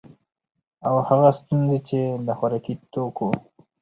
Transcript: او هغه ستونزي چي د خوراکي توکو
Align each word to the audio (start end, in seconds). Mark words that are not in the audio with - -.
او 0.87 0.95
هغه 1.07 1.29
ستونزي 1.39 1.79
چي 1.87 1.99
د 2.27 2.29
خوراکي 2.37 2.73
توکو 2.93 3.27